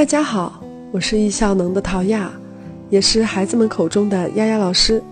[0.00, 2.32] 大家好，我是易效能的陶亚，
[2.88, 5.02] 也是孩子们口中的丫丫老师。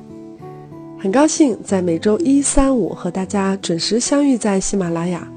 [0.99, 5.31] 很高兴在每周一、三、五和大家准时相遇在喜马拉雅。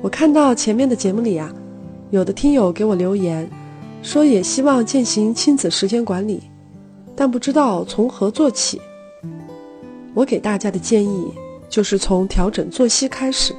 [0.00, 1.52] 我看到前面的节目里啊，
[2.08, 3.46] 有的听友给我留言，
[4.02, 6.40] 说也希望践行亲子时间管理，
[7.14, 8.80] 但不知道从何做起。
[10.14, 11.30] 我给大家的建议
[11.68, 13.54] 就是从调整作息开始。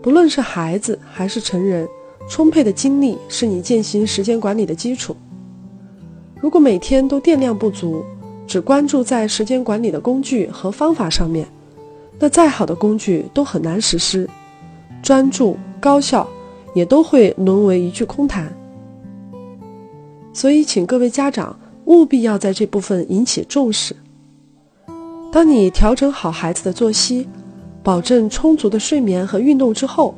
[0.00, 1.88] 不论是孩子还是成人。
[2.28, 5.16] 充沛的精力是你践行时间管理的基础。
[6.40, 8.04] 如果每天都电量不足，
[8.46, 11.46] 只关注在时间管理的工具和方法上面，
[12.18, 14.28] 那再好的工具都很难实施，
[15.02, 16.28] 专注高效
[16.74, 18.52] 也都会沦为一句空谈。
[20.32, 23.96] 所以，请各位家长务必要在这部分引起重视。
[25.32, 27.26] 当你调整好孩子的作息，
[27.82, 30.14] 保证充足的睡眠和运动之后。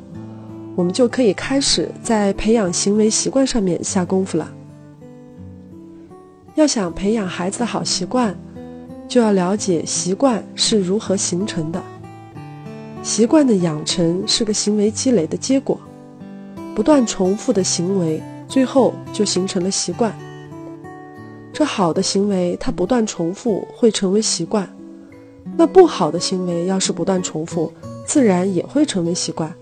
[0.79, 4.49] 我们就可以开始在培养行为习惯上面下功夫了。
[6.55, 8.33] 要想培养孩子的好习惯，
[9.05, 11.83] 就要了解习惯是如何形成的。
[13.03, 15.77] 习惯的养成是个行为积累的结果，
[16.73, 20.17] 不断重复的行为，最后就形成了习惯。
[21.51, 24.65] 这好的行为，它不断重复会成为习惯；
[25.57, 27.69] 那不好的行为，要是不断重复，
[28.05, 29.53] 自然也会成为习惯。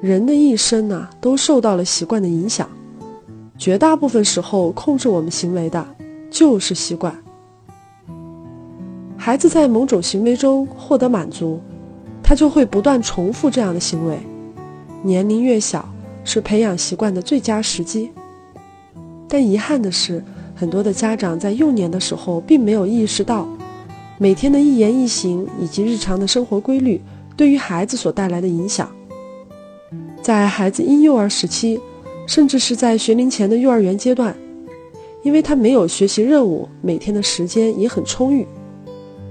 [0.00, 2.66] 人的一生呢，都受到了习惯的影响，
[3.58, 5.86] 绝大部分时候控制我们行为的
[6.30, 7.14] 就是习惯。
[9.18, 11.60] 孩子在某种行为中获得满足，
[12.22, 14.18] 他就会不断重复这样的行为。
[15.02, 15.86] 年龄越小，
[16.24, 18.10] 是培养习惯的最佳时机。
[19.28, 23.46] 但遗憾的是，很多的家长在幼年的时候并没有意识到，
[24.16, 27.02] 每天的一言一行以及日常的生活规律
[27.36, 28.90] 对于孩子所带来的影响。
[30.22, 31.80] 在孩子婴幼儿时期，
[32.26, 34.36] 甚至是在学龄前的幼儿园阶段，
[35.22, 38.46] 因为他没有学习任务，每天的时间也很充裕，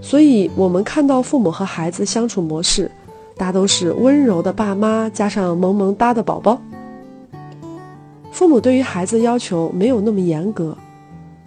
[0.01, 2.89] 所以我们看到父母和孩子相处模式，
[3.37, 6.59] 大都是温柔的爸妈加上萌萌哒的宝宝。
[8.31, 10.75] 父母对于孩子要求没有那么严格，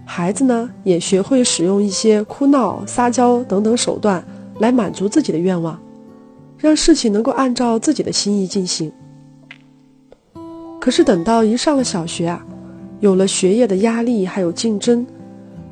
[0.04, 4.24] 孩子呢也学会使用一些哭闹、撒娇等等手段
[4.60, 5.78] 来满足自己的愿望，
[6.58, 8.92] 让事情能够按照自己的心意进行。
[10.82, 12.44] 可是等到一上了小学啊，
[12.98, 15.06] 有了学业的压力，还有竞争，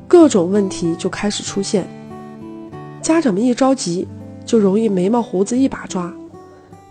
[0.07, 1.85] 各种问题就开始出现。
[3.01, 4.07] 家长们一着急，
[4.45, 6.09] 就容易眉毛胡子一把抓，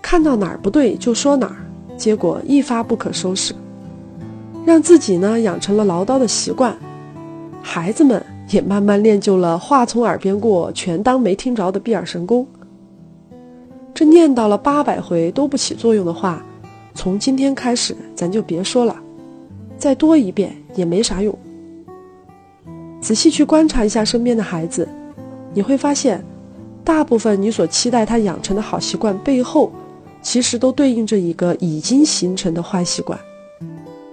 [0.03, 1.57] 看到哪儿不对就说哪儿，
[1.97, 3.55] 结果一发不可收拾，
[4.67, 6.77] 让自己呢养成了唠叨的习惯，
[7.63, 12.47] 孩子们也慢慢练就了话从耳边过全当没听着的闭耳神功。
[13.95, 16.45] 这念叨了八百回都不起作用的话。
[16.95, 18.97] 从今天开始，咱就别说了，
[19.79, 21.37] 再多一遍也没啥用。
[23.01, 24.87] 仔细去观察一下身边的孩子，
[25.55, 26.23] 你会发现，
[26.85, 29.73] 大部分你所期待他养成的好习惯背后，
[30.21, 33.19] 其实都对应着一个已经形成的坏习惯。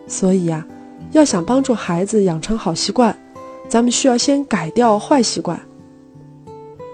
[0.08, 0.66] 所以呀，
[1.12, 3.18] 要想帮助孩子养成好习惯，
[3.68, 5.60] 咱们需要先改掉坏习惯。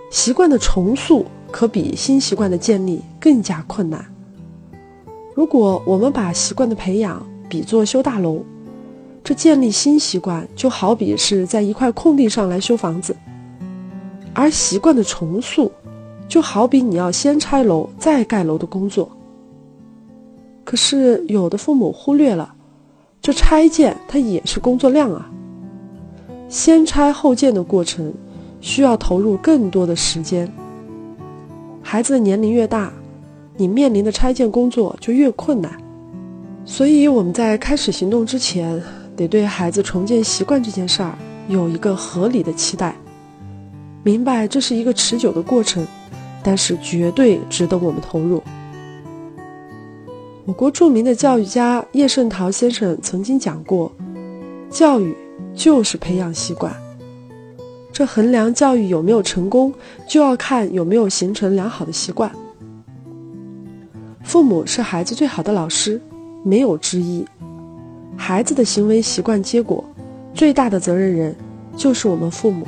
[0.09, 4.12] 习惯的重塑可比新习惯的建立更加困难。
[5.35, 8.43] 如果我们把习惯的培养比作修大楼，
[9.23, 13.15] 这建立新习惯就好比是在一块空地上来修房子，
[14.33, 15.71] 而习惯的重塑
[16.27, 19.09] 就好比你要先拆楼再盖楼的工作。
[20.63, 22.53] 可是有的父母忽略了，
[23.21, 25.29] 这拆建它也是工作量啊，
[26.47, 28.13] 先拆后建的过程
[28.61, 30.51] 需要投入更多的时间。
[31.81, 32.93] 孩子的年龄越大。
[33.55, 35.71] 你面临的拆建工作就越困难，
[36.65, 38.81] 所以我们在开始行动之前，
[39.15, 41.15] 得对孩子重建习惯这件事儿
[41.47, 42.95] 有一个合理的期待，
[44.01, 45.85] 明白这是一个持久的过程，
[46.43, 48.41] 但是绝对值得我们投入。
[50.45, 53.91] 我国著名的教育家叶圣陶先生曾经讲过，
[54.69, 55.15] 教育
[55.53, 56.75] 就是培养习惯，
[57.91, 59.71] 这衡量教育有没有成功，
[60.09, 62.31] 就要看有没有形成良好的习惯。
[64.33, 66.01] 父母是孩子最好的老师，
[66.43, 67.23] 没有之一。
[68.17, 69.85] 孩子的行为习惯结果，
[70.33, 71.35] 最大的责任人
[71.77, 72.65] 就是我们父母。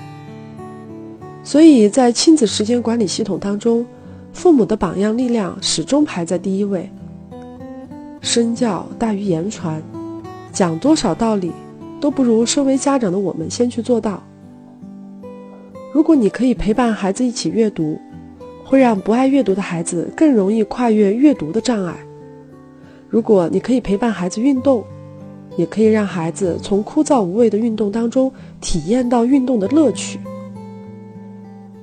[1.44, 3.84] 所以在亲子时间管理系统当中，
[4.32, 6.88] 父母的榜样力量始终排在第一位。
[8.22, 9.82] 身教大于言传，
[10.52, 11.52] 讲多少道理，
[12.00, 14.22] 都不如身为家长的我们先去做到。
[15.92, 18.00] 如果你可以陪伴孩子一起阅读。
[18.66, 21.96] 会让不爱阅读的孩子更容易跨越阅读的障碍。
[23.08, 24.84] 如果你可以陪伴孩子运动，
[25.56, 28.30] 也可以让孩子从枯燥无味的运动当中
[28.60, 30.20] 体验到运动的乐趣。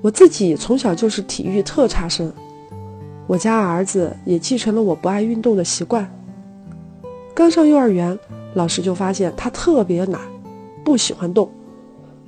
[0.02, 2.30] 我自己从小就是体育特差生，
[3.28, 6.12] 我家儿子也继承了我不爱运动的习惯。
[7.32, 8.18] 刚上幼儿园，
[8.54, 10.20] 老师就发现他特别懒，
[10.84, 11.48] 不喜欢动，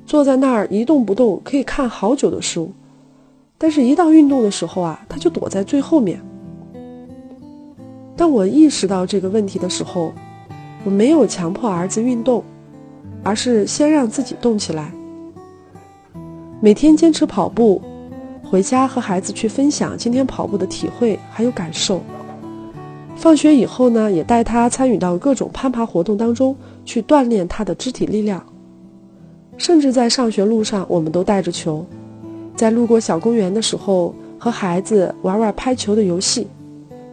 [0.06, 2.72] 坐在那儿一动不动，可以看好久的书。
[3.56, 6.20] 但是，一到运动的时候啊，他就躲在最后面。
[8.16, 10.12] 当我意识到这个问题的时候，
[10.84, 12.44] 我没有强迫儿子运动，
[13.22, 14.92] 而是先让自己动起来。
[16.60, 17.80] 每天坚持跑步，
[18.42, 22.02] 回家和孩子去分享今天跑步的体会还有感受。
[23.16, 26.54] 放学以后呢，也带他参与到各种攀爬活动当中
[26.84, 28.44] 去锻炼他的肢体力量。
[29.56, 31.86] 甚至在上学路上，我们都带着球，
[32.56, 36.46] 在路过小公园的时候，和孩子玩玩拍球的游戏，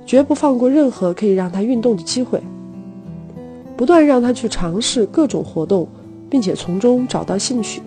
[0.06, 2.42] 绝不放过任何可以让他运动的机会。
[3.76, 5.88] 不断让他去尝试各种活动，
[6.30, 7.82] 并且从中找到兴趣。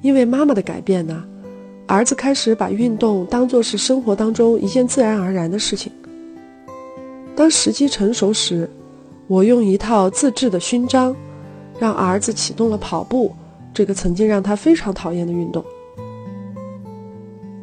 [0.00, 1.22] 因为妈妈的改变呢，
[1.86, 5.92] 儿子开始把运动当作是生活当中一件自然而然的事情。
[7.36, 8.68] 当时机成熟时，
[9.26, 11.14] 我用一套自制的勋章，
[11.78, 13.32] 让儿子启动了跑步
[13.74, 15.64] 这个曾经让他非常讨厌的运动。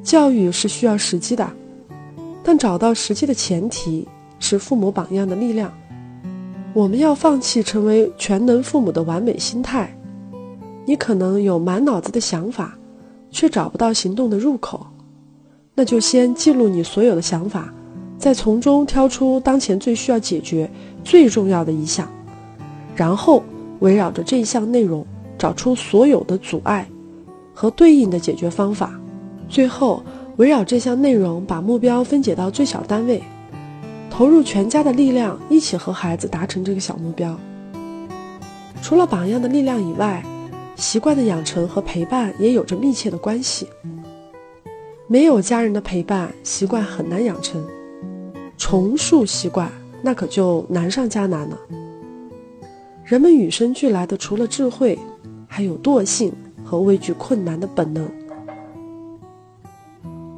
[0.01, 1.47] 教育是需要时机的，
[2.43, 4.07] 但找到时机的前提
[4.39, 5.71] 是父母榜样的力量。
[6.73, 9.95] 我们要放弃成为全能父母的完美心态。
[10.85, 12.77] 你可能有满脑子的想法，
[13.29, 14.87] 却找不到行动的入口，
[15.75, 17.71] 那就先记录你所有的想法。
[18.17, 20.69] 再从中挑出当前最需要解决、
[21.03, 22.11] 最重要的一项，
[22.95, 23.43] 然后
[23.79, 25.05] 围绕着这一项内容
[25.39, 26.87] 找出所有的阻碍
[27.53, 28.91] 和对应的解决方法，
[29.47, 30.03] 最后
[30.35, 33.23] 围绕这项内容把目标分解到最小单位，
[34.09, 37.35] 投入全家的力量，一起和孩子达成这个小目标。
[38.81, 40.23] 除了榜样的力量以外，
[40.75, 43.67] 习惯的养成和陪伴也有着密切的关系。
[45.07, 47.65] 没有家人的陪伴，习惯很难养成。
[48.57, 49.71] 重塑习惯，
[50.01, 51.57] 那可就难上加难了。
[53.03, 54.97] 人们与生俱来的，除了智慧，
[55.51, 56.31] 还有惰性
[56.63, 58.09] 和畏惧困难的本能。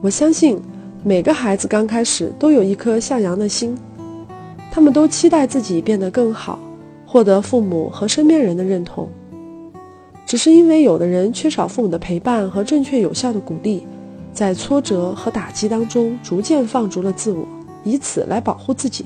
[0.02, 0.60] 我相信，
[1.04, 3.78] 每个孩子刚开始都有一颗向阳的心，
[4.72, 6.58] 他们都期待自己变得更好，
[7.06, 9.08] 获得父母和身边人的认同。
[10.26, 13.86] 只是因为有的人缺少父母的陪伴和正确有效的鼓励，
[14.32, 17.46] 在挫折和打击当中逐渐放逐了自我。
[17.84, 19.06] 以此来保护自己。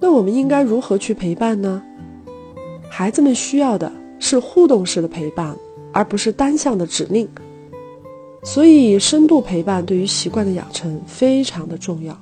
[0.00, 1.80] 那我们应该如何去陪伴呢？
[2.96, 5.56] 孩子们需要的是互动式的陪伴，
[5.92, 7.28] 而不是单向的指令。
[8.44, 12.16] 所以，深度陪伴对于习惯的养成非常的重要。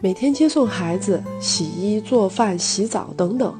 [0.00, 3.54] 每天接送孩子、洗衣、做饭、洗澡等等，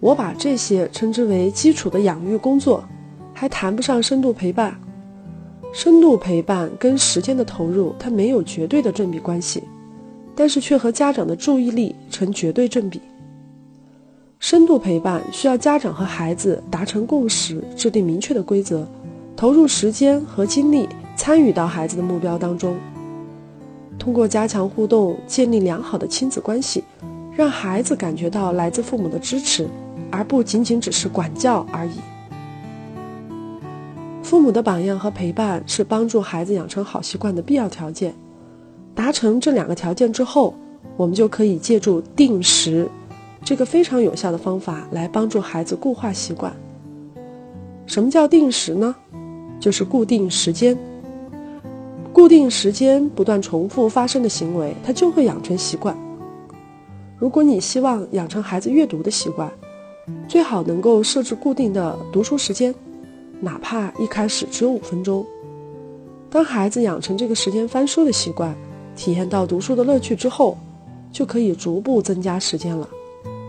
[0.00, 2.82] 我把这些称之为基础的养育工作，
[3.34, 4.74] 还谈不上深度陪伴。
[5.70, 9.62] 深度陪伴跟时间的投入，它没有绝对的正比关系，
[10.34, 13.02] 但是却和家长的注意力成绝对正比。
[14.46, 18.86] 深度陪伴需要家长和孩子达成共识，制定明确的规则，
[19.34, 20.86] 投入时间和精力
[21.16, 22.76] 参与到孩子的目标当中。
[23.98, 26.84] 通过加强互动，建立良好的亲子关系，
[27.34, 29.66] 让孩子感觉到来自父母的支持，
[30.10, 31.92] 而不仅仅只是管教而已。
[34.22, 38.14] 父母的榜样和陪伴是帮助孩子养成好习惯的必要条件。
[38.94, 40.52] 达成这两个条件之后，
[40.98, 42.86] 我们就可以借助定时
[43.44, 46.50] 这个非常有效的方法来帮助孩子固化习惯。
[47.86, 48.94] 什么叫定时呢？
[49.60, 50.76] 就是固定时间。
[52.10, 55.94] 固定时间不断重复发生的行为，它就会养成习惯。
[57.18, 59.52] 如果你希望养成孩子阅读的习惯，
[60.26, 62.74] 最好能够设置固定的读书时间。
[63.40, 65.26] 哪怕一开始只有五分钟，
[66.30, 68.56] 当孩子养成这个时间翻书的习惯，
[68.96, 70.56] 体验到读书的乐趣之后，
[71.12, 72.88] 就可以逐步增加时间了。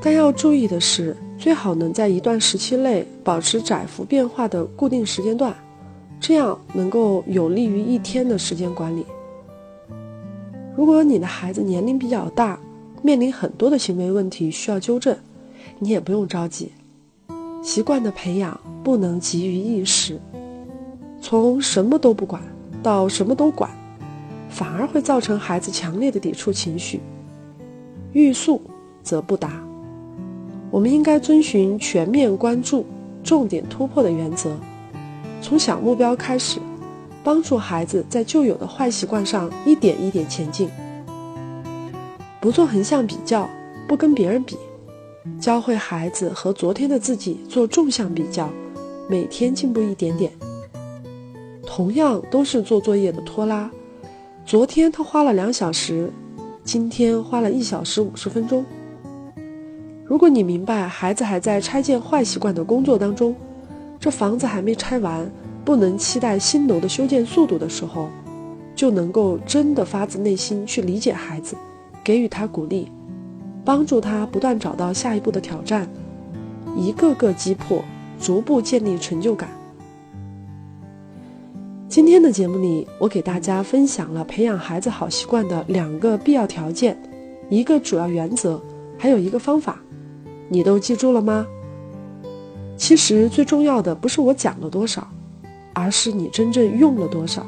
[0.05, 5.51] 但要注意的是，最好能在一段时期内保持窄幅变化的固定时间段，
[6.19, 9.03] 这样能够有利于一天的时间管理。
[10.77, 12.59] 如果你的孩子年龄比较大，
[13.01, 15.17] 面临很多的行为问题需要纠正，
[15.79, 16.71] 你也不用着急。
[17.63, 20.19] 习惯的培养不能急于一时，
[21.19, 22.39] 从什么都不管
[22.83, 23.71] 到什么都管，
[24.49, 27.01] 反而会造成孩子强烈的抵触情绪。
[28.13, 28.61] 欲速
[29.01, 29.59] 则不达。
[30.75, 32.85] 我们应该遵循全面关注、
[33.23, 34.57] 重点突破的原则，
[35.41, 36.59] 从小目标开始，
[37.23, 40.69] 帮助孩子在旧有的坏习惯上一点一点前进。
[42.41, 43.49] 不做横向比较，
[43.87, 44.57] 不跟别人比，
[45.39, 48.49] 教会孩子和昨天的自己做纵向比较，
[49.07, 50.29] 每天进步一点点。
[51.65, 53.71] 同样都是做作业的拖拉，
[54.45, 56.11] 昨天他花了两小时，
[56.65, 58.65] 今天花了一小时五十分钟。
[60.07, 63.35] 如果你明白孩子还在拆建坏习惯的工作当中，
[63.99, 65.27] 这房子还没拆完，
[65.65, 68.07] 不能期待新楼的修建速度的时候，
[68.75, 71.55] 就能够真的发自内心去理解孩子，
[72.03, 72.87] 给予他鼓励，
[73.65, 75.89] 帮助他不断找到下一步的挑战，
[76.77, 77.83] 一个个击破，
[78.21, 79.49] 逐步建立成就感。
[81.89, 86.95] 今天的节目里，我给大家分享了培养孩子好习惯的两个必要条件，
[87.49, 88.61] 一个主要原则，
[88.99, 89.79] 还有一个方法。
[90.49, 91.47] 你都记住了吗？
[92.77, 95.07] 其实最重要的不是我讲了多少，
[95.73, 97.45] 而是你真正用了多少。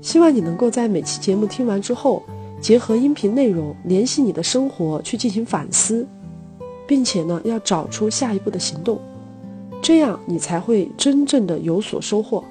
[0.00, 2.22] 希望你能够在每期节目听完之后，
[2.60, 6.06] 结合音频内容，联系你的生活去进行反思，
[6.86, 8.98] 并且呢，要找出下一步的行动，
[9.82, 12.42] 这样你才会真正的有所收获。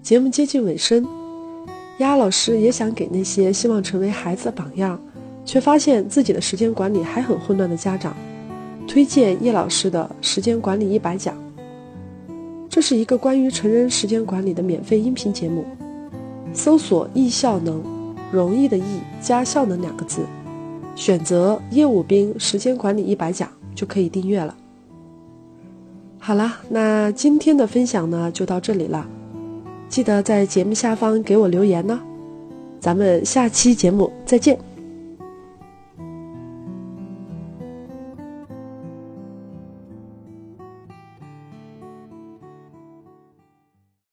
[0.00, 1.06] 节目接近尾声，
[1.98, 4.98] 丫老师也想给那些希望成为孩子的榜样。
[5.48, 8.14] 却发现自己的时间管理还很混乱的家长，
[8.86, 11.34] 推荐叶老师的时间管理一百讲。
[12.68, 15.64] 这是一个关于成人时间管理的免费音频节目，
[16.52, 17.82] 搜索“易效能”，
[18.30, 20.20] 容易的易加效能两个字，
[20.94, 24.54] 选择叶武兵时间管理一百讲就可以订阅了。
[26.18, 29.08] 好了，那今天的分享呢就到这里了，
[29.88, 31.98] 记得在节目下方给我留言呢，
[32.78, 34.58] 咱们下期节目再见。